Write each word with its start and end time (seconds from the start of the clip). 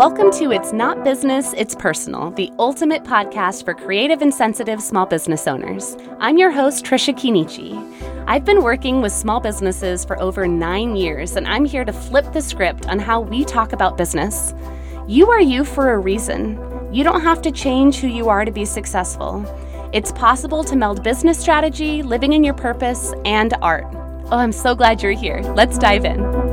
Welcome 0.00 0.30
to 0.38 0.50
It's 0.50 0.72
Not 0.72 1.04
Business, 1.04 1.52
It's 1.58 1.74
Personal, 1.74 2.30
the 2.30 2.50
ultimate 2.58 3.04
podcast 3.04 3.66
for 3.66 3.74
creative 3.74 4.22
and 4.22 4.32
sensitive 4.32 4.80
small 4.80 5.04
business 5.04 5.46
owners. 5.46 5.94
I'm 6.18 6.38
your 6.38 6.50
host, 6.50 6.86
Tricia 6.86 7.12
Chinnici. 7.12 7.76
I've 8.26 8.46
been 8.46 8.62
working 8.62 9.02
with 9.02 9.12
small 9.12 9.40
businesses 9.40 10.02
for 10.02 10.18
over 10.18 10.48
nine 10.48 10.96
years, 10.96 11.36
and 11.36 11.46
I'm 11.46 11.66
here 11.66 11.84
to 11.84 11.92
flip 11.92 12.32
the 12.32 12.40
script 12.40 12.88
on 12.88 12.98
how 12.98 13.20
we 13.20 13.44
talk 13.44 13.74
about 13.74 13.98
business. 13.98 14.54
You 15.06 15.28
are 15.28 15.42
you 15.42 15.66
for 15.66 15.92
a 15.92 15.98
reason. 15.98 16.58
You 16.90 17.04
don't 17.04 17.20
have 17.20 17.42
to 17.42 17.50
change 17.50 17.96
who 17.98 18.08
you 18.08 18.30
are 18.30 18.46
to 18.46 18.50
be 18.50 18.64
successful. 18.64 19.44
It's 19.92 20.12
possible 20.12 20.64
to 20.64 20.76
meld 20.76 21.02
business 21.02 21.38
strategy, 21.38 22.02
living 22.02 22.32
in 22.32 22.42
your 22.42 22.54
purpose, 22.54 23.12
and 23.26 23.52
art. 23.60 23.84
Oh, 24.32 24.38
I'm 24.38 24.52
so 24.52 24.74
glad 24.74 25.02
you're 25.02 25.12
here. 25.12 25.42
Let's 25.54 25.76
dive 25.76 26.06
in. 26.06 26.49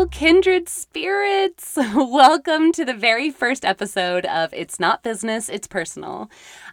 Hello, 0.00 0.08
kindred 0.08 0.66
spirits. 0.66 1.76
Welcome 1.94 2.72
to 2.72 2.86
the 2.86 2.94
very 2.94 3.30
first 3.30 3.66
episode 3.66 4.24
of 4.24 4.50
It's 4.54 4.80
Not 4.80 5.02
Business, 5.02 5.50
It's 5.50 5.66
Personal. 5.66 6.30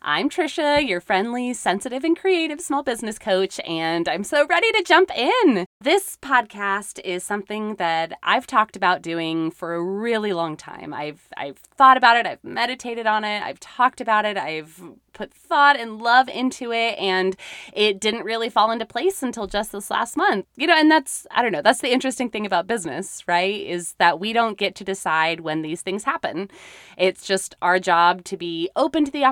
I'm 0.09 0.29
Tricia, 0.29 0.88
your 0.88 1.02
friendly, 1.02 1.53
sensitive, 1.53 2.05
and 2.05 2.17
creative 2.17 2.61
small 2.61 2.81
business 2.81 3.20
coach, 3.20 3.59
and 3.67 4.07
I'm 4.07 4.23
so 4.23 4.48
ready 4.48 4.71
to 4.71 4.84
jump 4.88 5.11
in. 5.13 5.65
This 5.81 6.17
podcast 6.21 7.02
is 7.03 7.25
something 7.25 7.75
that 7.75 8.17
I've 8.23 8.48
talked 8.48 8.77
about 8.77 9.01
doing 9.01 9.51
for 9.51 9.75
a 9.75 9.84
really 9.84 10.31
long 10.31 10.55
time. 10.55 10.93
I've 10.93 11.27
I've 11.35 11.57
thought 11.57 11.98
about 11.98 12.15
it, 12.15 12.25
I've 12.25 12.41
meditated 12.41 13.05
on 13.05 13.25
it, 13.25 13.43
I've 13.43 13.59
talked 13.59 13.99
about 13.99 14.23
it, 14.23 14.38
I've 14.38 14.81
put 15.17 15.34
thought 15.34 15.79
and 15.79 15.99
love 15.99 16.29
into 16.29 16.71
it 16.71 16.95
and 16.99 17.35
it 17.73 17.99
didn't 17.99 18.23
really 18.23 18.49
fall 18.49 18.70
into 18.70 18.85
place 18.85 19.23
until 19.23 19.48
just 19.48 19.71
this 19.71 19.89
last 19.89 20.15
month. 20.15 20.45
You 20.55 20.67
know, 20.67 20.76
and 20.76 20.89
that's 20.89 21.26
I 21.31 21.41
don't 21.41 21.51
know, 21.51 21.62
that's 21.62 21.81
the 21.81 21.91
interesting 21.91 22.29
thing 22.29 22.45
about 22.45 22.67
business, 22.67 23.23
right? 23.27 23.60
Is 23.62 23.95
that 23.98 24.20
we 24.20 24.32
don't 24.32 24.57
get 24.57 24.76
to 24.76 24.84
decide 24.84 25.41
when 25.41 25.63
these 25.63 25.82
things 25.82 26.04
happen. 26.04 26.49
It's 26.98 27.26
just 27.26 27.55
our 27.62 27.79
job 27.79 28.23
to 28.26 28.37
be 28.37 28.70
open 28.76 29.05
to 29.05 29.12
the 29.12 29.23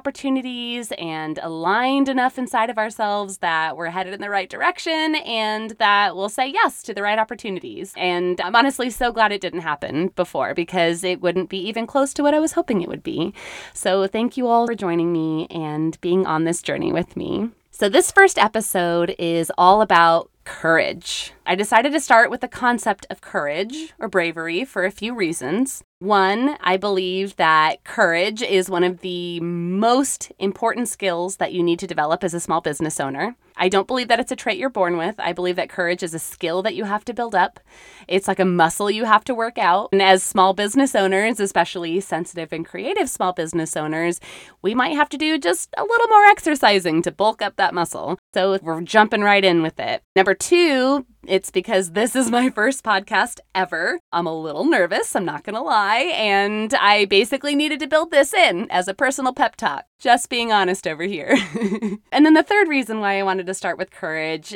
opportunities 0.65 0.91
and 0.97 1.39
aligned 1.43 2.09
enough 2.09 2.37
inside 2.37 2.69
of 2.69 2.77
ourselves 2.77 3.37
that 3.39 3.77
we're 3.77 3.89
headed 3.89 4.13
in 4.13 4.21
the 4.21 4.29
right 4.29 4.49
direction 4.49 5.15
and 5.15 5.71
that 5.79 6.15
we'll 6.15 6.29
say 6.29 6.47
yes 6.47 6.81
to 6.83 6.93
the 6.93 7.01
right 7.01 7.19
opportunities. 7.19 7.93
And 7.95 8.41
I'm 8.41 8.55
honestly 8.55 8.89
so 8.89 9.11
glad 9.11 9.31
it 9.31 9.41
didn't 9.41 9.61
happen 9.61 10.09
before 10.15 10.53
because 10.53 11.03
it 11.03 11.21
wouldn't 11.21 11.49
be 11.49 11.59
even 11.67 11.85
close 11.85 12.13
to 12.15 12.23
what 12.23 12.33
I 12.33 12.39
was 12.39 12.53
hoping 12.53 12.81
it 12.81 12.89
would 12.89 13.03
be. 13.03 13.33
So 13.73 14.07
thank 14.07 14.37
you 14.37 14.47
all 14.47 14.65
for 14.65 14.75
joining 14.75 15.11
me 15.11 15.47
and 15.49 15.99
being 16.01 16.25
on 16.25 16.45
this 16.45 16.61
journey 16.61 16.91
with 16.91 17.15
me. 17.15 17.49
So, 17.77 17.89
this 17.89 18.09
first 18.09 18.39
episode 18.39 19.13
is 19.19 19.51
all 19.57 19.81
about 19.81 20.31
courage. 20.45 21.33
I 21.45 21.55
decided 21.55 21.91
to 21.91 21.99
start 21.99 22.31
with 22.31 22.39
the 22.39 22.47
concept 22.47 23.05
of 23.09 23.19
courage 23.19 23.93
or 23.99 24.07
bravery 24.07 24.63
for 24.63 24.85
a 24.85 24.91
few 24.91 25.13
reasons. 25.13 25.83
One, 25.99 26.55
I 26.61 26.77
believe 26.77 27.35
that 27.35 27.83
courage 27.83 28.41
is 28.41 28.69
one 28.69 28.85
of 28.85 29.01
the 29.01 29.41
most 29.41 30.31
important 30.39 30.87
skills 30.87 31.35
that 31.35 31.51
you 31.51 31.61
need 31.61 31.79
to 31.79 31.85
develop 31.85 32.23
as 32.23 32.33
a 32.33 32.39
small 32.39 32.61
business 32.61 32.97
owner. 32.97 33.35
I 33.57 33.69
don't 33.69 33.87
believe 33.87 34.07
that 34.09 34.19
it's 34.19 34.31
a 34.31 34.35
trait 34.35 34.57
you're 34.57 34.69
born 34.69 34.97
with. 34.97 35.15
I 35.19 35.33
believe 35.33 35.55
that 35.55 35.69
courage 35.69 36.03
is 36.03 36.13
a 36.13 36.19
skill 36.19 36.61
that 36.63 36.75
you 36.75 36.83
have 36.83 37.05
to 37.05 37.13
build 37.13 37.35
up. 37.35 37.59
It's 38.07 38.27
like 38.27 38.39
a 38.39 38.45
muscle 38.45 38.91
you 38.91 39.05
have 39.05 39.23
to 39.25 39.35
work 39.35 39.57
out. 39.57 39.89
And 39.91 40.01
as 40.01 40.23
small 40.23 40.53
business 40.53 40.95
owners, 40.95 41.39
especially 41.39 41.99
sensitive 42.01 42.51
and 42.51 42.65
creative 42.65 43.09
small 43.09 43.33
business 43.33 43.75
owners, 43.77 44.19
we 44.61 44.75
might 44.75 44.95
have 44.95 45.09
to 45.09 45.17
do 45.17 45.37
just 45.37 45.69
a 45.77 45.83
little 45.83 46.07
more 46.07 46.25
exercising 46.25 47.01
to 47.03 47.11
bulk 47.11 47.41
up 47.41 47.55
that 47.55 47.73
muscle. 47.73 48.17
So 48.33 48.59
we're 48.61 48.81
jumping 48.81 49.21
right 49.21 49.43
in 49.43 49.61
with 49.61 49.79
it. 49.79 50.01
Number 50.15 50.33
two, 50.33 51.05
it's 51.27 51.49
because 51.49 51.91
this 51.91 52.15
is 52.15 52.29
my 52.29 52.49
first 52.49 52.83
podcast 52.83 53.39
ever. 53.53 53.99
I'm 54.11 54.27
a 54.27 54.39
little 54.39 54.65
nervous, 54.65 55.15
I'm 55.15 55.25
not 55.25 55.43
gonna 55.43 55.63
lie, 55.63 56.11
and 56.13 56.73
I 56.73 57.05
basically 57.05 57.55
needed 57.55 57.79
to 57.79 57.87
build 57.87 58.11
this 58.11 58.33
in 58.33 58.69
as 58.69 58.87
a 58.87 58.93
personal 58.93 59.33
pep 59.33 59.55
talk. 59.55 59.85
Just 59.99 60.29
being 60.29 60.51
honest 60.51 60.87
over 60.87 61.03
here. 61.03 61.35
and 62.11 62.25
then 62.25 62.33
the 62.33 62.43
third 62.43 62.67
reason 62.67 62.99
why 62.99 63.19
I 63.19 63.23
wanted 63.23 63.45
to 63.47 63.53
start 63.53 63.77
with 63.77 63.91
courage 63.91 64.55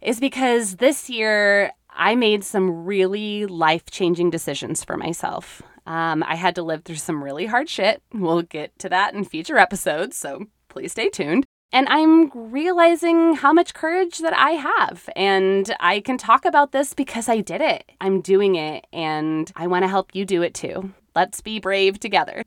is 0.00 0.20
because 0.20 0.76
this 0.76 1.10
year 1.10 1.72
I 1.90 2.14
made 2.14 2.44
some 2.44 2.84
really 2.84 3.46
life 3.46 3.90
changing 3.90 4.30
decisions 4.30 4.84
for 4.84 4.96
myself. 4.96 5.62
Um, 5.86 6.22
I 6.26 6.36
had 6.36 6.54
to 6.54 6.62
live 6.62 6.84
through 6.84 6.96
some 6.96 7.22
really 7.22 7.46
hard 7.46 7.68
shit. 7.68 8.02
We'll 8.12 8.42
get 8.42 8.78
to 8.78 8.88
that 8.88 9.14
in 9.14 9.24
future 9.24 9.58
episodes, 9.58 10.16
so 10.16 10.46
please 10.68 10.92
stay 10.92 11.08
tuned. 11.08 11.44
And 11.72 11.88
I'm 11.88 12.30
realizing 12.34 13.34
how 13.34 13.52
much 13.52 13.74
courage 13.74 14.18
that 14.18 14.36
I 14.36 14.52
have. 14.52 15.08
And 15.14 15.74
I 15.78 16.00
can 16.00 16.18
talk 16.18 16.44
about 16.44 16.72
this 16.72 16.94
because 16.94 17.28
I 17.28 17.40
did 17.40 17.60
it. 17.60 17.90
I'm 18.00 18.20
doing 18.20 18.56
it, 18.56 18.86
and 18.92 19.50
I 19.54 19.66
want 19.68 19.84
to 19.84 19.88
help 19.88 20.14
you 20.14 20.24
do 20.24 20.42
it 20.42 20.54
too. 20.54 20.92
Let's 21.14 21.40
be 21.40 21.60
brave 21.60 22.00
together. 22.00 22.44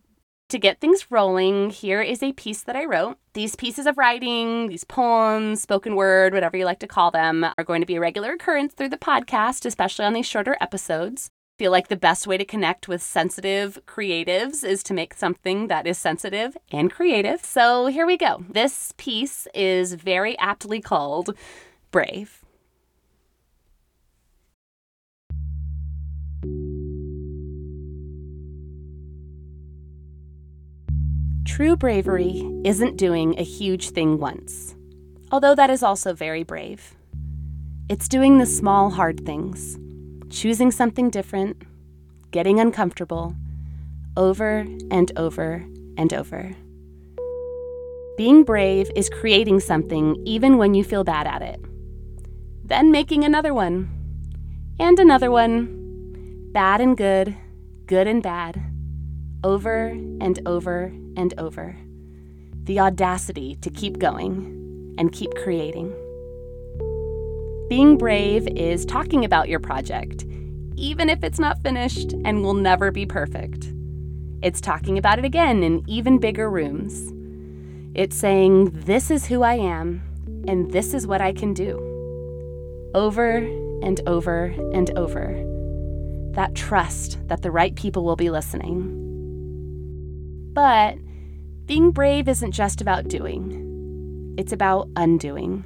To 0.53 0.59
get 0.59 0.80
things 0.80 1.09
rolling, 1.09 1.72
here 1.72 2.03
is 2.03 2.22
a 2.22 2.31
piece 2.31 2.62
that 2.62 2.75
I 2.75 2.86
wrote. 2.86 3.18
These 3.34 3.56
pieces 3.56 3.88
of 3.88 3.97
writing, 3.97 4.68
these 4.68 4.84
poems, 4.84 5.59
spoken 5.64 5.96
word, 5.96 6.31
whatever 6.31 6.56
you 6.56 6.64
like 6.64 6.78
to 6.81 6.88
call 6.88 7.09
them, 7.09 7.44
are 7.44 7.64
going 7.64 7.81
to 7.81 7.88
be 7.88 7.96
a 7.96 8.00
regular 8.00 8.34
occurrence 8.34 8.72
through 8.72 8.90
the 8.90 8.97
podcast, 9.00 9.66
especially 9.66 10.06
on 10.06 10.13
these 10.13 10.28
shorter 10.28 10.56
episodes 10.62 11.31
feel 11.58 11.72
like 11.72 11.88
the 11.88 11.96
best 11.96 12.28
way 12.28 12.38
to 12.38 12.46
connect 12.46 12.88
with 12.88 13.02
sensitive 13.02 13.80
creatives 13.88 14.63
is 14.63 14.84
to 14.84 14.94
make 14.94 15.16
something 15.16 15.69
that 15.69 15.88
is 15.88 15.97
sensitive 15.97 16.56
and 16.72 16.92
creative. 16.92 17.44
So 17.44 17.88
here 17.88 18.06
we 18.06 18.18
go. 18.18 18.44
This 18.47 18.94
piece 18.97 19.47
is 19.56 19.94
very 19.94 20.38
aptly 20.38 20.81
called 20.81 21.36
Brave. 21.90 22.43
True 31.46 31.76
bravery 31.76 32.50
isn't 32.64 32.98
doing 32.98 33.38
a 33.38 33.44
huge 33.44 33.90
thing 33.90 34.18
once, 34.18 34.76
although 35.31 35.54
that 35.54 35.70
is 35.70 35.84
also 35.84 36.14
very 36.14 36.44
brave. 36.44 36.96
It's 37.90 38.08
doing 38.08 38.38
the 38.38 38.46
small, 38.46 38.90
hard 38.90 39.26
things 39.26 39.78
choosing 40.30 40.72
something 40.72 41.12
different, 41.12 41.62
getting 42.31 42.59
uncomfortable, 42.59 43.36
over 44.18 44.66
and 44.90 45.12
over 45.16 45.64
and 45.96 46.12
over. 46.12 46.52
Being 48.18 48.44
brave 48.44 48.90
is 48.96 49.10
creating 49.10 49.60
something 49.60 50.16
even 50.25 50.58
when 50.58 50.74
you 50.74 50.84
feel 50.84 51.04
bad 51.04 51.28
at 51.28 51.44
it. 51.44 51.60
Then 52.64 52.92
making 52.92 53.24
another 53.24 53.54
one, 53.54 53.92
and 54.80 54.98
another 54.98 55.30
one, 55.30 56.50
bad 56.52 56.81
and 56.81 56.98
good, 56.98 57.36
good 57.86 58.08
and 58.08 58.24
bad, 58.24 58.72
over 59.44 59.88
and 59.88 60.40
over 60.46 60.94
and 61.18 61.34
over. 61.38 61.76
The 62.64 62.80
audacity 62.80 63.56
to 63.62 63.70
keep 63.70 64.00
going 64.00 64.96
and 64.98 65.12
keep 65.12 65.34
creating. 65.36 65.94
Being 67.70 67.98
brave 67.98 68.48
is 68.48 68.86
talking 68.86 69.26
about 69.26 69.50
your 69.50 69.59
project, 69.59 70.26
even 70.76 71.09
if 71.09 71.24
it's 71.24 71.40
not 71.40 71.62
finished 71.62 72.14
and 72.24 72.44
will 72.44 72.54
never 72.54 72.92
be 72.92 73.06
perfect. 73.06 73.74
It's 74.42 74.62
talking 74.62 74.98
about 74.98 75.20
it 75.20 75.26
again 75.26 75.64
in 75.64 75.84
even 75.88 76.20
bigger 76.20 76.50
rooms. 76.50 77.12
It's 77.96 78.16
saying, 78.16 78.72
This 78.72 79.10
is 79.10 79.25
who 79.25 79.44
I 79.44 79.56
am, 79.56 80.02
and 80.48 80.72
this 80.72 80.94
is 80.94 81.08
what 81.08 81.22
I 81.22 81.31
can 81.31 81.54
do. 81.54 82.92
Over 82.94 83.38
and 83.38 84.02
over 84.08 84.54
and 84.74 84.90
over. 84.98 85.34
That 86.34 86.56
trust 86.56 87.20
that 87.28 87.42
the 87.42 87.52
right 87.52 87.75
people 87.75 88.04
will 88.04 88.16
be 88.16 88.30
listening. 88.30 89.03
But 90.53 90.97
being 91.66 91.91
brave 91.91 92.28
isn't 92.28 92.52
just 92.52 92.81
about 92.81 93.08
doing, 93.08 94.36
it's 94.38 94.53
about 94.53 94.90
undoing. 94.96 95.64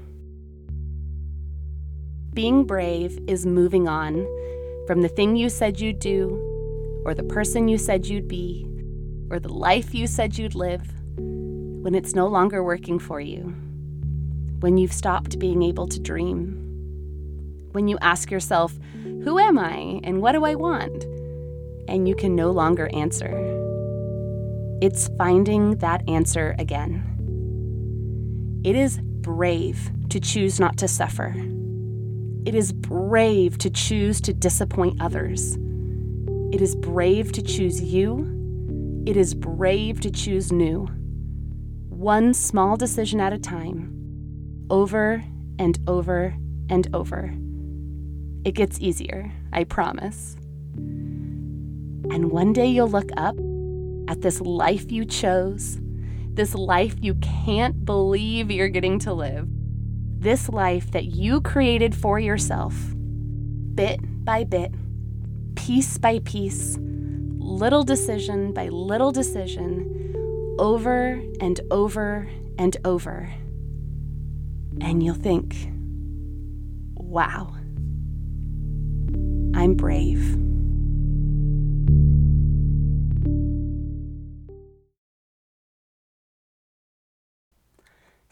Being 2.34 2.66
brave 2.66 3.20
is 3.28 3.46
moving 3.46 3.88
on 3.88 4.26
from 4.85 5.02
the 5.02 5.09
thing 5.09 5.35
you 5.35 5.50
said 5.50 5.79
you'd 5.79 6.00
do, 6.00 7.02
or 7.06 7.14
the 7.14 7.23
person 7.23 7.67
you 7.67 7.78
said 7.78 8.06
you'd 8.06 8.28
be, 8.28 8.66
or 9.29 9.40
the 9.40 9.53
life 9.53 9.94
you 9.94 10.08
said 10.08 10.38
you'd 10.38 10.56
live, 10.56 10.88
when 11.17 11.96
it's 11.96 12.16
no 12.16 12.28
longer 12.28 12.64
working 12.64 13.00
for 13.00 13.20
you, 13.20 13.53
when 14.59 14.78
you've 14.78 14.94
stopped 14.94 15.40
being 15.40 15.64
able 15.64 15.88
to 15.88 16.00
dream, 16.00 16.53
when 17.72 17.88
you 17.88 17.97
ask 18.02 18.32
yourself, 18.32 18.78
Who 19.03 19.40
am 19.40 19.58
I 19.59 20.00
and 20.03 20.22
what 20.22 20.32
do 20.34 20.46
I 20.46 20.56
want? 20.56 21.06
and 21.90 22.06
you 22.06 22.16
can 22.16 22.35
no 22.35 22.52
longer 22.52 22.90
answer. 22.94 23.57
It's 24.79 25.09
finding 25.18 25.78
that 25.78 26.08
answer 26.08 26.56
again. 26.59 27.03
It 28.64 28.76
is 28.76 29.00
brave 29.00 29.90
to 30.09 30.20
choose 30.20 30.59
not 30.59 30.78
to 30.78 30.88
suffer. 30.88 31.34
It 32.46 32.53
is 32.53 32.74
brave 32.74 33.58
to 33.58 33.72
choose 33.72 34.22
to 34.22 34.34
disappoint 34.34 35.02
others. 35.02 35.58
It 36.53 36.62
is 36.62 36.76
brave 36.76 37.32
to 37.32 37.41
choose 37.41 37.82
you. 37.82 39.03
It 39.08 39.18
is 39.18 39.34
brave 39.34 40.00
to 40.02 40.12
choose 40.12 40.52
new. 40.52 40.88
One 41.90 42.35
small 42.35 42.78
decision 42.78 43.20
at 43.20 43.34
a 43.34 43.40
time, 43.40 44.66
over 44.70 45.23
and 45.58 45.80
over 45.88 46.35
and 46.70 46.88
over. 46.94 47.34
It 48.46 48.52
gets 48.52 48.80
easier, 48.80 49.32
I 49.52 49.64
promise. 49.64 50.35
And 50.76 52.32
one 52.32 52.53
day 52.53 52.68
you'll 52.68 52.90
look 52.90 53.09
up 53.18 53.35
at 54.08 54.22
this 54.22 54.42
life 54.42 54.92
you 54.92 55.06
chose, 55.06 55.80
this 56.34 56.56
life 56.56 56.96
you 57.02 57.16
can't 57.16 57.84
believe 57.86 58.52
you're 58.52 58.70
getting 58.70 59.00
to 59.00 59.14
live, 59.14 59.48
this 60.20 60.50
life 60.50 60.92
that 60.92 61.06
you 61.06 61.42
created 61.42 61.96
for 61.96 62.20
yourself, 62.20 62.74
bit 63.76 64.00
by 64.24 64.44
bit, 64.44 64.74
piece 65.56 65.98
by 65.98 66.20
piece, 66.20 66.78
little 66.80 67.84
decision 67.84 68.54
by 68.54 68.70
little 68.70 69.12
decision, 69.12 70.56
over 70.59 71.22
and 71.40 71.59
over 71.72 72.30
and 72.58 72.78
over. 72.86 73.30
And 74.82 75.04
you'll 75.04 75.16
think, 75.16 75.56
wow, 76.96 77.54
I'm 79.56 79.76
brave. 79.76 80.47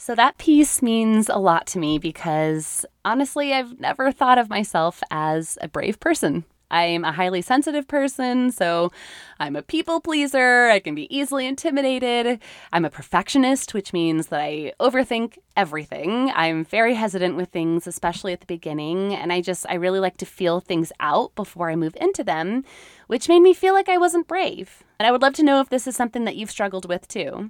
So, 0.06 0.14
that 0.14 0.38
piece 0.38 0.84
means 0.84 1.30
a 1.30 1.40
lot 1.40 1.66
to 1.66 1.80
me 1.80 1.98
because 1.98 2.86
honestly, 3.04 3.56
I've 3.56 3.80
never 3.80 4.12
thought 4.12 4.38
of 4.38 4.52
myself 4.52 5.02
as 5.10 5.58
a 5.62 5.68
brave 5.68 6.00
person. 6.00 6.46
I'm 6.70 7.04
a 7.04 7.12
highly 7.12 7.42
sensitive 7.42 7.88
person, 7.88 8.52
so 8.52 8.92
I'm 9.40 9.56
a 9.56 9.64
people 9.64 10.02
pleaser. 10.02 10.70
I 10.70 10.78
can 10.78 10.94
be 10.94 11.08
easily 11.10 11.48
intimidated. 11.48 12.40
I'm 12.72 12.86
a 12.86 12.92
perfectionist, 12.92 13.74
which 13.74 13.94
means 13.94 14.28
that 14.28 14.42
I 14.42 14.74
overthink 14.80 15.40
everything. 15.58 16.32
I'm 16.36 16.66
very 16.66 16.94
hesitant 16.94 17.36
with 17.36 17.50
things, 17.50 17.88
especially 17.88 18.32
at 18.32 18.42
the 18.42 18.46
beginning, 18.46 19.16
and 19.16 19.34
I 19.34 19.42
just, 19.42 19.66
I 19.70 19.74
really 19.74 20.00
like 20.00 20.18
to 20.18 20.26
feel 20.28 20.60
things 20.60 20.92
out 21.00 21.34
before 21.34 21.72
I 21.72 21.76
move 21.76 21.98
into 22.00 22.24
them, 22.24 22.64
which 23.08 23.28
made 23.28 23.42
me 23.42 23.56
feel 23.56 23.74
like 23.74 23.90
I 23.90 23.98
wasn't 23.98 24.28
brave. 24.28 24.84
And 25.00 25.08
I 25.08 25.12
would 25.12 25.24
love 25.24 25.34
to 25.34 25.44
know 25.44 25.62
if 25.62 25.70
this 25.70 25.88
is 25.88 25.96
something 25.96 26.26
that 26.26 26.36
you've 26.36 26.52
struggled 26.52 26.88
with 26.88 27.08
too. 27.08 27.50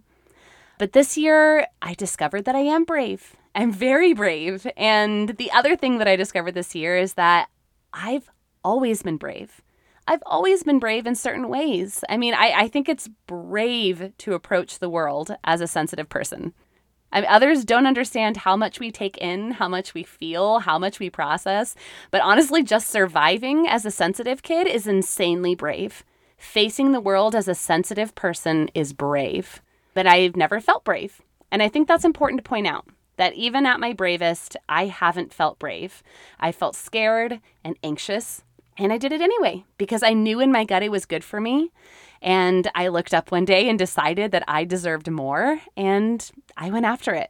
But 0.78 0.94
this 0.94 1.18
year, 1.18 1.68
I 1.82 1.94
discovered 1.94 2.46
that 2.46 2.56
I 2.56 2.60
am 2.60 2.84
brave. 2.84 3.36
I'm 3.54 3.72
very 3.72 4.14
brave. 4.14 4.68
And 4.76 5.30
the 5.30 5.52
other 5.52 5.76
thing 5.76 5.98
that 6.00 6.08
I 6.08 6.16
discovered 6.16 6.54
this 6.54 6.76
year 6.76 6.98
is 6.98 7.14
that 7.14 7.48
I've 7.94 8.30
always 8.64 9.02
been 9.02 9.18
brave. 9.18 9.62
I've 10.08 10.24
always 10.26 10.64
been 10.64 10.80
brave 10.80 11.08
in 11.08 11.16
certain 11.16 11.48
ways. 11.48 12.04
I 12.10 12.18
mean, 12.18 12.34
I, 12.34 12.52
I 12.56 12.68
think 12.68 12.88
it's 12.88 13.10
brave 13.26 14.12
to 14.20 14.34
approach 14.34 14.78
the 14.80 14.90
world 14.90 15.36
as 15.44 15.62
a 15.62 15.68
sensitive 15.68 16.10
person. 16.10 16.54
I 17.12 17.22
mean, 17.22 17.30
others 17.30 17.64
don't 17.64 17.88
understand 17.88 18.38
how 18.38 18.58
much 18.58 18.80
we 18.80 18.92
take 18.92 19.18
in, 19.18 19.52
how 19.52 19.70
much 19.70 19.94
we 19.94 20.04
feel, 20.04 20.60
how 20.60 20.78
much 20.78 21.00
we 21.00 21.10
process. 21.10 21.74
But 22.12 22.22
honestly, 22.22 22.62
just 22.62 22.90
surviving 22.90 23.68
as 23.68 23.86
a 23.86 23.92
sensitive 23.92 24.44
kid 24.44 24.68
is 24.68 24.86
insanely 24.86 25.56
brave. 25.56 26.04
Facing 26.38 26.92
the 26.92 27.00
world 27.00 27.34
as 27.34 27.48
a 27.48 27.56
sensitive 27.56 28.14
person 28.14 28.70
is 28.76 28.92
brave. 28.92 29.62
But 29.96 30.06
I've 30.06 30.36
never 30.36 30.62
felt 30.62 30.84
brave. 30.84 31.24
And 31.52 31.64
I 31.64 31.70
think 31.70 31.88
that's 31.88 32.06
important 32.06 32.44
to 32.44 32.48
point 32.48 32.68
out 32.68 32.86
that 33.18 33.34
even 33.34 33.66
at 33.66 33.80
my 33.80 33.94
bravest, 33.94 34.58
I 34.70 34.86
haven't 34.86 35.34
felt 35.34 35.58
brave. 35.58 36.04
I 36.40 36.52
felt 36.52 36.76
scared 36.76 37.40
and 37.64 37.76
anxious 37.82 38.44
and 38.78 38.92
I 38.92 38.98
did 38.98 39.12
it 39.12 39.22
anyway 39.22 39.64
because 39.78 40.04
I 40.04 40.14
knew 40.14 40.40
in 40.40 40.52
my 40.52 40.66
gut 40.66 40.84
it 40.84 40.92
was 40.92 41.06
good 41.06 41.24
for 41.24 41.40
me. 41.40 41.72
And 42.22 42.70
I 42.76 42.88
looked 42.88 43.14
up 43.14 43.32
one 43.32 43.46
day 43.46 43.70
and 43.70 43.78
decided 43.78 44.32
that 44.32 44.44
I 44.48 44.64
deserved 44.64 45.10
more, 45.12 45.60
and 45.78 46.32
I 46.58 46.72
went 46.72 46.86
after 46.86 47.14
it. 47.14 47.30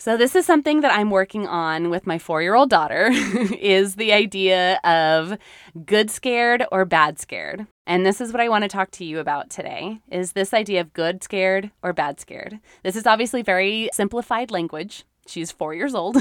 So 0.00 0.16
this 0.16 0.36
is 0.36 0.46
something 0.46 0.80
that 0.82 0.94
I'm 0.94 1.10
working 1.10 1.48
on 1.48 1.90
with 1.90 2.06
my 2.06 2.18
4-year-old 2.18 2.70
daughter 2.70 3.08
is 3.12 3.96
the 3.96 4.12
idea 4.12 4.78
of 4.84 5.36
good 5.84 6.08
scared 6.08 6.64
or 6.70 6.84
bad 6.84 7.18
scared. 7.18 7.66
And 7.84 8.06
this 8.06 8.20
is 8.20 8.32
what 8.32 8.40
I 8.40 8.48
want 8.48 8.62
to 8.62 8.68
talk 8.68 8.92
to 8.92 9.04
you 9.04 9.18
about 9.18 9.50
today 9.50 9.98
is 10.10 10.32
this 10.32 10.54
idea 10.54 10.80
of 10.80 10.92
good 10.92 11.24
scared 11.24 11.72
or 11.82 11.92
bad 11.92 12.20
scared. 12.20 12.60
This 12.84 12.94
is 12.94 13.06
obviously 13.06 13.42
very 13.42 13.90
simplified 13.92 14.52
language, 14.52 15.04
She's 15.26 15.52
four 15.52 15.74
years 15.74 15.94
old. 15.94 16.16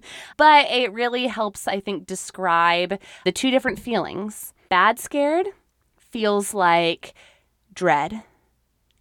but 0.36 0.70
it 0.70 0.92
really 0.92 1.26
helps, 1.26 1.66
I 1.66 1.80
think, 1.80 2.06
describe 2.06 3.00
the 3.24 3.32
two 3.32 3.50
different 3.50 3.78
feelings. 3.78 4.52
Bad 4.68 4.98
scared 4.98 5.46
feels 5.96 6.52
like 6.52 7.14
dread, 7.72 8.22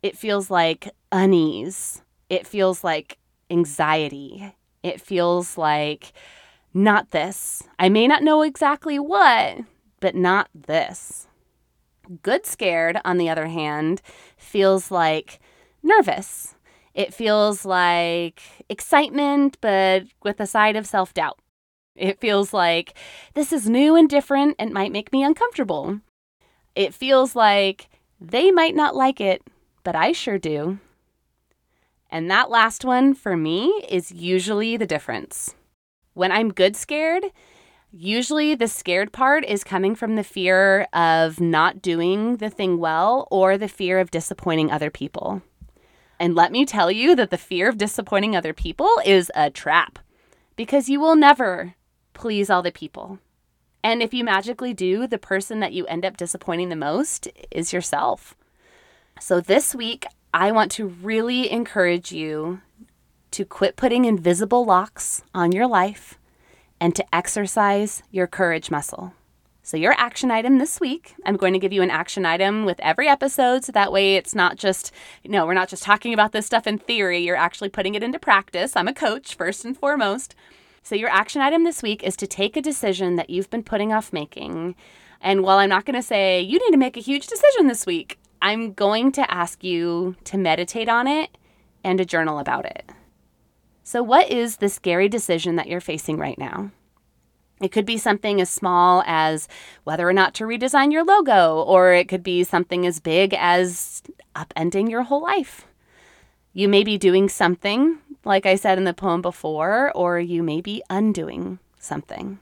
it 0.02 0.18
feels 0.18 0.50
like 0.50 0.90
unease, 1.12 2.04
it 2.30 2.48
feels 2.48 2.84
like 2.84 3.19
anxiety, 3.50 4.54
it 4.84 5.02
feels 5.02 5.58
like 5.58 6.14
not 6.74 7.12
this. 7.12 7.64
I 7.78 7.90
may 7.90 8.08
not 8.08 8.24
know 8.24 8.42
exactly 8.42 9.00
what, 9.00 9.60
but 10.00 10.16
not 10.16 10.50
this. 10.54 11.28
Good 12.22 12.46
scared, 12.46 13.00
on 13.06 13.18
the 13.18 13.30
other 13.30 13.48
hand, 13.48 14.02
feels 14.38 14.90
like 14.92 15.40
nervous 15.84 16.56
it 17.00 17.14
feels 17.14 17.64
like 17.64 18.42
excitement, 18.68 19.58
but 19.62 20.04
with 20.24 20.42
a 20.42 20.46
side 20.46 20.76
of 20.76 20.86
self 20.86 21.14
doubt. 21.14 21.40
It 21.96 22.20
feels 22.20 22.54
like 22.54 22.94
this 23.36 23.54
is 23.54 23.70
new 23.70 23.96
and 23.96 24.10
different 24.10 24.56
and 24.60 24.74
might 24.74 24.92
make 24.92 25.12
me 25.12 25.24
uncomfortable. 25.24 26.02
It 26.76 26.94
feels 26.94 27.38
like 27.38 27.90
they 28.20 28.52
might 28.52 28.76
not 28.76 28.98
like 28.98 29.22
it, 29.22 29.42
but 29.86 29.96
I 29.96 30.12
sure 30.12 30.38
do. 30.38 30.80
And 32.10 32.30
that 32.30 32.50
last 32.50 32.84
one 32.84 33.14
for 33.14 33.38
me 33.38 33.68
is 33.88 34.12
usually 34.12 34.78
the 34.78 34.88
difference. 34.88 35.56
When 36.14 36.32
I'm 36.32 36.52
good 36.52 36.76
scared, 36.76 37.26
usually 37.92 38.56
the 38.56 38.68
scared 38.68 39.14
part 39.14 39.46
is 39.46 39.64
coming 39.64 39.96
from 39.96 40.16
the 40.16 40.24
fear 40.24 40.88
of 40.94 41.40
not 41.40 41.82
doing 41.82 42.38
the 42.38 42.50
thing 42.50 42.80
well 42.80 43.28
or 43.30 43.58
the 43.58 43.68
fear 43.68 44.00
of 44.00 44.12
disappointing 44.12 44.72
other 44.72 44.90
people. 44.90 45.42
And 46.20 46.36
let 46.36 46.52
me 46.52 46.66
tell 46.66 46.92
you 46.92 47.16
that 47.16 47.30
the 47.30 47.38
fear 47.38 47.70
of 47.70 47.78
disappointing 47.78 48.36
other 48.36 48.54
people 48.54 48.90
is 49.06 49.32
a 49.36 49.50
trap 49.50 50.00
because 50.56 50.90
you 50.90 51.00
will 51.00 51.16
never 51.16 51.76
please 52.14 52.50
all 52.50 52.62
the 52.62 52.72
people. 52.72 53.20
And 53.82 54.04
if 54.04 54.14
you 54.14 54.26
magically 54.26 54.74
do, 54.74 55.08
the 55.08 55.18
person 55.18 55.62
that 55.62 55.72
you 55.72 55.86
end 55.86 56.04
up 56.04 56.18
disappointing 56.18 56.68
the 56.68 56.76
most 56.76 57.30
is 57.50 57.72
yourself. 57.72 58.36
So 59.22 59.40
this 59.40 59.74
week, 59.74 60.06
I 60.34 60.52
want 60.52 60.72
to 60.74 60.86
really 60.86 61.52
encourage 61.52 62.12
you 62.12 62.62
to 63.32 63.46
quit 63.46 63.76
putting 63.76 64.06
invisible 64.06 64.64
locks 64.64 65.24
on 65.34 65.52
your 65.52 65.66
life 65.66 66.20
and 66.80 66.96
to 66.96 67.16
exercise 67.16 68.04
your 68.12 68.28
courage 68.28 68.70
muscle. 68.70 69.14
So, 69.64 69.76
your 69.76 69.94
action 69.98 70.30
item 70.30 70.58
this 70.58 70.80
week, 70.80 71.16
I'm 71.26 71.36
going 71.36 71.54
to 71.54 71.60
give 71.60 71.74
you 71.74 71.82
an 71.82 71.92
action 71.92 72.26
item 72.26 72.64
with 72.66 72.80
every 72.80 73.08
episode. 73.08 73.64
So 73.66 73.72
that 73.72 73.92
way 73.92 74.16
it's 74.16 74.34
not 74.34 74.56
just, 74.56 74.92
you 75.24 75.30
know, 75.30 75.46
we're 75.46 75.54
not 75.54 75.70
just 75.70 75.84
talking 75.84 76.14
about 76.14 76.32
this 76.32 76.46
stuff 76.46 76.68
in 76.68 76.78
theory, 76.78 77.20
you're 77.20 77.36
actually 77.36 77.70
putting 77.70 77.96
it 77.96 78.04
into 78.04 78.20
practice. 78.20 78.76
I'm 78.76 78.88
a 78.88 78.94
coach, 78.94 79.36
first 79.36 79.66
and 79.66 79.78
foremost. 79.78 80.36
So, 80.84 80.96
your 80.96 81.10
action 81.10 81.42
item 81.42 81.64
this 81.64 81.82
week 81.84 82.04
is 82.04 82.16
to 82.18 82.28
take 82.28 82.56
a 82.56 82.62
decision 82.62 83.16
that 83.16 83.32
you've 83.32 83.50
been 83.50 83.64
putting 83.64 83.94
off 83.94 84.14
making. 84.14 84.76
And 85.22 85.44
while 85.44 85.58
I'm 85.58 85.70
not 85.70 85.86
going 85.86 86.00
to 86.00 86.08
say 86.08 86.40
you 86.40 86.60
need 86.60 86.72
to 86.72 86.78
make 86.78 86.98
a 86.98 87.02
huge 87.02 87.28
decision 87.28 87.68
this 87.68 87.86
week, 87.86 88.20
I'm 88.42 88.74
going 88.74 89.12
to 89.14 89.32
ask 89.32 89.64
you 89.64 90.16
to 90.26 90.38
meditate 90.38 90.90
on 90.90 91.08
it 91.08 91.38
and 91.84 91.98
to 91.98 92.06
journal 92.06 92.40
about 92.40 92.66
it. 92.66 92.90
So, 93.84 94.04
what 94.04 94.30
is 94.30 94.58
the 94.58 94.70
scary 94.70 95.10
decision 95.10 95.56
that 95.56 95.68
you're 95.68 95.82
facing 95.82 96.18
right 96.18 96.38
now? 96.38 96.72
It 97.62 97.72
could 97.72 97.86
be 97.86 97.98
something 97.98 98.40
as 98.40 98.50
small 98.50 99.04
as 99.06 99.48
whether 99.84 100.08
or 100.08 100.14
not 100.14 100.34
to 100.36 100.46
redesign 100.46 100.92
your 100.92 101.04
logo, 101.04 101.62
or 101.64 101.94
it 101.94 102.08
could 102.08 102.24
be 102.24 102.44
something 102.44 102.86
as 102.86 103.00
big 103.00 103.34
as 103.34 104.02
upending 104.36 104.90
your 104.90 105.04
whole 105.04 105.22
life. 105.22 105.66
You 106.54 106.70
may 106.70 106.84
be 106.84 106.98
doing 106.98 107.28
something, 107.28 107.98
like 108.24 108.46
I 108.46 108.56
said 108.56 108.78
in 108.78 108.86
the 108.86 108.94
poem 108.94 109.22
before, 109.22 109.92
or 109.94 110.20
you 110.20 110.42
may 110.42 110.62
be 110.62 110.82
undoing 110.90 111.60
something. 111.78 112.40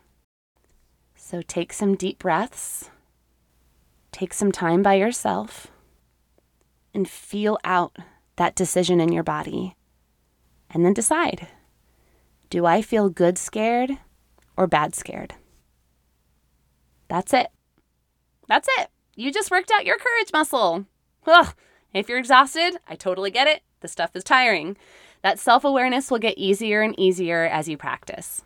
So 1.15 1.41
take 1.41 1.73
some 1.73 1.95
deep 1.95 2.19
breaths, 2.19 2.89
take 4.11 4.33
some 4.33 4.51
time 4.51 4.83
by 4.83 4.93
yourself, 4.93 5.67
and 6.97 7.07
feel 7.07 7.57
out 7.63 7.95
that 8.35 8.55
decision 8.55 8.99
in 8.99 9.11
your 9.11 9.23
body. 9.23 9.75
And 10.69 10.83
then 10.83 10.93
decide 10.93 11.47
do 12.49 12.65
I 12.65 12.81
feel 12.81 13.09
good 13.09 13.37
scared? 13.37 13.97
or 14.57 14.67
bad 14.67 14.95
scared. 14.95 15.35
That's 17.07 17.31
it. 17.31 17.47
That's 18.47 18.67
it. 18.79 18.89
You 19.15 19.31
just 19.31 19.51
worked 19.51 19.71
out 19.71 19.85
your 19.85 19.97
courage 19.97 20.29
muscle. 20.33 20.85
Ugh. 21.25 21.53
If 21.93 22.09
you're 22.09 22.17
exhausted, 22.17 22.77
I 22.87 22.95
totally 22.95 23.31
get 23.31 23.47
it. 23.47 23.61
The 23.79 23.87
stuff 23.87 24.15
is 24.15 24.23
tiring. 24.23 24.75
That 25.21 25.39
self 25.39 25.63
awareness 25.63 26.11
will 26.11 26.19
get 26.19 26.37
easier 26.37 26.81
and 26.81 26.99
easier 26.99 27.45
as 27.45 27.69
you 27.69 27.77
practice. 27.77 28.43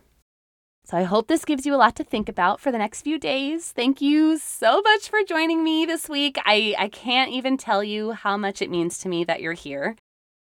So 0.84 0.96
I 0.96 1.04
hope 1.04 1.28
this 1.28 1.44
gives 1.44 1.64
you 1.64 1.74
a 1.74 1.76
lot 1.76 1.94
to 1.96 2.04
think 2.04 2.28
about 2.28 2.60
for 2.60 2.72
the 2.72 2.78
next 2.78 3.02
few 3.02 3.18
days. 3.18 3.70
Thank 3.70 4.00
you 4.00 4.38
so 4.38 4.82
much 4.82 5.08
for 5.08 5.20
joining 5.26 5.62
me 5.62 5.86
this 5.86 6.08
week. 6.08 6.38
I, 6.44 6.74
I 6.78 6.88
can't 6.88 7.30
even 7.30 7.56
tell 7.56 7.84
you 7.84 8.12
how 8.12 8.36
much 8.36 8.60
it 8.60 8.70
means 8.70 8.98
to 8.98 9.08
me 9.08 9.24
that 9.24 9.40
you're 9.40 9.52
here. 9.52 9.96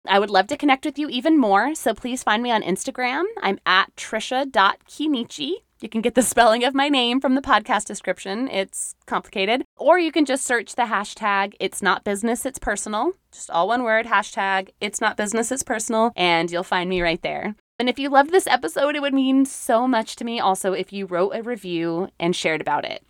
I 0.08 0.20
would 0.20 0.30
love 0.30 0.48
to 0.48 0.58
connect 0.58 0.86
with 0.86 1.00
you 1.00 1.10
even 1.10 1.40
more, 1.40 1.74
so 1.74 1.94
please 1.94 2.22
find 2.22 2.44
me 2.44 2.52
on 2.52 2.62
Instagram. 2.62 3.24
I'm 3.42 3.60
at 3.66 3.96
tricia.chinnici. 3.96 5.54
You 5.82 5.90
can 5.90 6.02
get 6.02 6.16
the 6.16 6.22
spelling 6.22 6.64
of 6.64 6.74
my 6.74 6.90
name 6.90 7.20
from 7.20 7.36
the 7.36 7.42
podcast 7.42 7.86
description. 7.86 8.48
It's 8.48 8.96
complicated. 9.08 9.64
Or 9.78 10.00
you 10.00 10.12
can 10.12 10.26
just 10.26 10.46
search 10.46 10.76
the 10.76 10.84
hashtag 10.84 11.54
It's 11.60 11.82
Not 11.82 12.04
Business, 12.04 12.46
It's 12.46 12.60
Personal. 12.60 13.14
Just 13.32 13.50
all 13.50 13.68
one 13.68 13.84
word, 13.84 14.06
hashtag 14.06 14.70
It's 14.80 15.02
Not 15.02 15.18
Business, 15.18 15.52
It's 15.52 15.64
Personal, 15.64 16.12
and 16.16 16.50
you'll 16.52 16.64
find 16.64 16.90
me 16.90 17.02
right 17.02 17.22
there. 17.22 17.56
And 17.78 17.90
if 17.90 18.00
you 18.00 18.10
loved 18.10 18.32
this 18.32 18.48
episode, 18.48 18.96
it 18.96 19.02
would 19.02 19.14
mean 19.14 19.46
so 19.46 19.86
much 19.86 20.16
to 20.16 20.24
me 20.24 20.40
also 20.40 20.72
if 20.72 20.94
you 20.94 21.06
wrote 21.06 21.32
a 21.36 21.44
review 21.44 22.08
and 22.18 22.34
shared 22.34 22.62
about 22.62 22.86
it. 22.86 23.04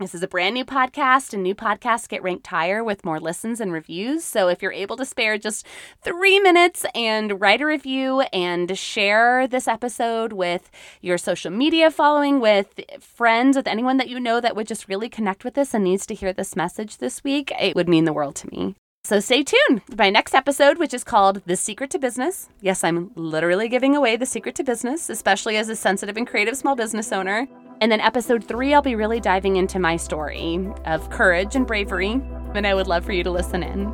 This 0.00 0.12
is 0.12 0.24
a 0.24 0.28
brand 0.28 0.54
new 0.54 0.64
podcast, 0.64 1.32
and 1.32 1.44
new 1.44 1.54
podcasts 1.54 2.08
get 2.08 2.24
ranked 2.24 2.48
higher 2.48 2.82
with 2.82 3.04
more 3.04 3.20
listens 3.20 3.60
and 3.60 3.72
reviews. 3.72 4.24
So 4.24 4.48
if 4.48 4.60
you're 4.60 4.72
able 4.72 4.96
to 4.96 5.04
spare 5.04 5.38
just 5.38 5.64
three 6.02 6.40
minutes 6.40 6.84
and 6.96 7.40
write 7.40 7.60
a 7.60 7.66
review 7.66 8.22
and 8.32 8.76
share 8.76 9.46
this 9.46 9.68
episode 9.68 10.32
with 10.32 10.68
your 11.00 11.18
social 11.18 11.52
media 11.52 11.88
following, 11.88 12.40
with 12.40 12.80
friends, 12.98 13.56
with 13.56 13.68
anyone 13.68 13.98
that 13.98 14.08
you 14.08 14.18
know 14.18 14.40
that 14.40 14.56
would 14.56 14.66
just 14.66 14.88
really 14.88 15.08
connect 15.08 15.44
with 15.44 15.54
this 15.54 15.74
and 15.74 15.84
needs 15.84 16.06
to 16.06 16.14
hear 16.14 16.32
this 16.32 16.56
message 16.56 16.96
this 16.96 17.22
week, 17.22 17.52
it 17.60 17.76
would 17.76 17.88
mean 17.88 18.04
the 18.04 18.12
world 18.12 18.34
to 18.34 18.50
me. 18.50 18.74
So 19.04 19.18
stay 19.18 19.42
tuned. 19.42 19.82
For 19.82 19.96
my 19.96 20.10
next 20.10 20.32
episode, 20.32 20.78
which 20.78 20.94
is 20.94 21.02
called 21.02 21.42
The 21.44 21.56
Secret 21.56 21.90
to 21.90 21.98
Business. 21.98 22.48
Yes, 22.60 22.84
I'm 22.84 23.10
literally 23.16 23.68
giving 23.68 23.96
away 23.96 24.16
the 24.16 24.26
secret 24.26 24.54
to 24.56 24.64
business, 24.64 25.10
especially 25.10 25.56
as 25.56 25.68
a 25.68 25.74
sensitive 25.74 26.16
and 26.16 26.26
creative 26.26 26.56
small 26.56 26.76
business 26.76 27.10
owner. 27.10 27.48
And 27.80 27.90
then 27.90 28.00
episode 28.00 28.44
three, 28.44 28.72
I'll 28.72 28.80
be 28.80 28.94
really 28.94 29.18
diving 29.18 29.56
into 29.56 29.80
my 29.80 29.96
story 29.96 30.70
of 30.84 31.10
courage 31.10 31.56
and 31.56 31.66
bravery, 31.66 32.12
and 32.54 32.64
I 32.64 32.74
would 32.74 32.86
love 32.86 33.04
for 33.04 33.12
you 33.12 33.24
to 33.24 33.30
listen 33.32 33.64
in. 33.64 33.92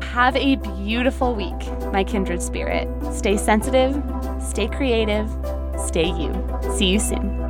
Have 0.00 0.34
a 0.34 0.56
beautiful 0.56 1.34
week, 1.34 1.92
my 1.92 2.02
kindred 2.02 2.40
spirit. 2.40 2.88
Stay 3.12 3.36
sensitive, 3.36 4.02
stay 4.42 4.66
creative, 4.66 5.28
stay 5.78 6.08
you. 6.08 6.32
See 6.74 6.86
you 6.86 6.98
soon. 6.98 7.47